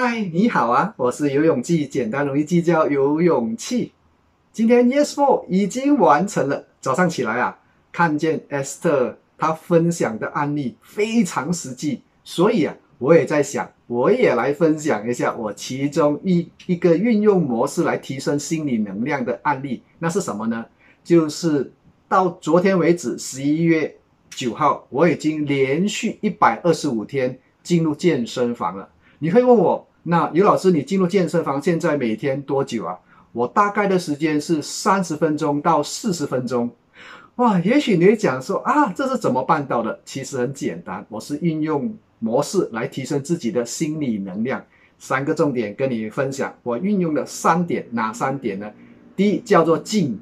[0.00, 3.90] 嗨，你好啊，我是游泳记，简单容易记叫游泳器。
[4.52, 6.68] 今天 Yes Four 已经完成了。
[6.80, 7.58] 早上起来啊，
[7.90, 19.82] 看见 Esther 她分享的案例非常实际，所以啊，我也在想，我也来分享一下我其中一一个运用模式来提升心理能量的案例。
[19.98, 20.64] 那是什么呢？
[21.02, 21.72] 就是
[22.08, 23.96] 到昨天为止，十一月
[24.30, 28.88] 九号，我已经连续一百二十五天进入健身房了。
[29.20, 32.98] 你会问我，那尤老师，你进入健身房现在每天多久啊？
[33.32, 36.70] 我大概的时间是三十分钟到四十分钟。
[37.36, 40.00] 哇，也许你会讲说啊，这是怎么办到的？
[40.04, 44.64] 其实很简单，我是运用模式来提升自己的心理能量。
[44.98, 48.70] 三个重点跟你分享，我运用的三点，哪三点呢？
[49.14, 50.18] 第一叫做静，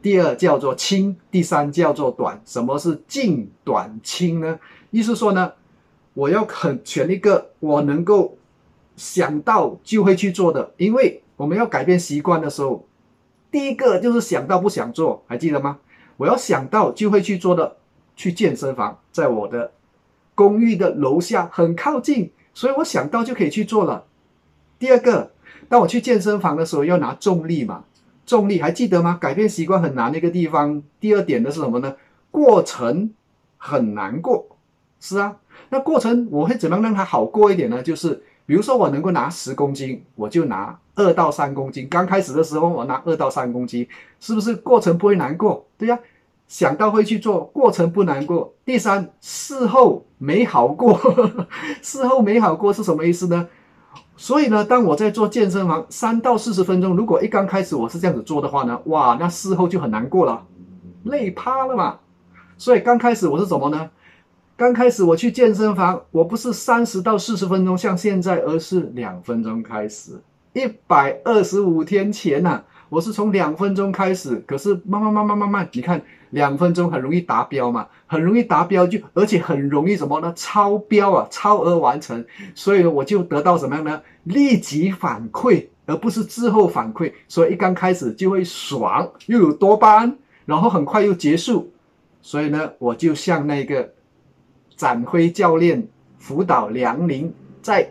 [0.00, 2.40] 第二叫做轻，第三叫做短。
[2.44, 4.58] 什么是静、短、轻呢？
[4.90, 5.52] 意思说呢，
[6.14, 8.36] 我要很选一个我能够
[8.96, 11.20] 想到就会去做的，因为。
[11.34, 12.86] 我们要改变习惯的时候，
[13.50, 15.80] 第一个就是想到不想做，还记得吗？
[16.18, 17.78] 我要想到就会去做的，
[18.14, 19.72] 去健身房，在我的
[20.36, 24.04] 公寓的楼下很靠近，所以我想到就可以去做了。
[24.78, 25.32] 第二个，
[25.68, 27.84] 当我去健身房的时候要拿重力嘛，
[28.24, 29.18] 重力还记得吗？
[29.20, 30.80] 改变习惯很难的一个地方。
[31.00, 31.96] 第二点的是什么呢？
[32.30, 33.12] 过程
[33.56, 34.51] 很难过，
[35.02, 35.36] 是啊，
[35.68, 37.82] 那过程我会怎么样让它好过一点呢？
[37.82, 38.22] 就是。
[38.44, 41.86] 比如说我能够拿十公斤，我就拿二到三公斤。
[41.88, 43.86] 刚开始的时候我拿二到三公斤，
[44.18, 45.64] 是不是过程不会难过？
[45.78, 45.96] 对呀，
[46.48, 48.52] 想到会去做，过程不难过。
[48.64, 51.00] 第三，事后没好过，
[51.80, 53.48] 事后没好过是什么意思呢？
[54.16, 60.44] 所以呢，当我在做健身房三到四十分钟，如果一刚开始我是这样子做的话呢，哇，那事后就很难过了，
[61.04, 62.00] 累趴了嘛。
[62.58, 63.88] 所以刚开始我是怎么呢？
[64.54, 70.12] 刚开始我去健身房，我不是三十到四十分钟像现在，而是两分钟开始。
[70.52, 76.00] 一百二十五天前呐，我是从两分钟开始，可是慢慢慢慢慢慢，你看
[76.30, 80.32] 两分钟很容易达标嘛，很容易达标就而且很容易什么呢？
[80.36, 82.24] 超标啊，超额完成。
[82.54, 84.02] 所以我就得到什么样呢？
[84.24, 87.10] 立即反馈，而不是滞后反馈。
[87.26, 91.72] 所以一刚开始就会爽，又有多巴胺，然后很快又结束。
[92.20, 93.90] 所以呢，我就像那个。
[94.82, 95.86] 展辉教练
[96.18, 97.32] 辅导梁宁
[97.62, 97.88] 在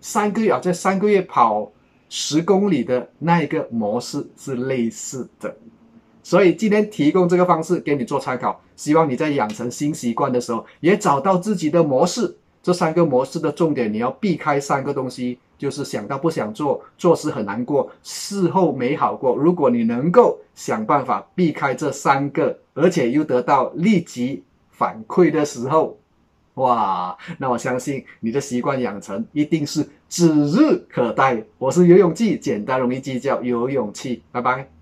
[0.00, 1.68] 三个月啊，在三个月跑
[2.08, 5.52] 十公里的那一个模式是类似的，
[6.22, 12.36] 所以今天提供这个方式给你做参考，希望你在养成新习惯的时候也找到自己的模式。
[12.62, 19.34] 这三个模式的重点，你要避开三个东西，就是想到不想做，做事很难过，事后没好过。
[19.34, 25.98] 如果你能够想办法避开这三个，而且又得到立即反馈的时候，
[26.58, 31.42] 哇，那我相信你的习惯养成一定是指日可待。
[31.56, 34.22] 我是游泳记，简单容易记，叫游泳器。
[34.32, 34.77] 拜拜。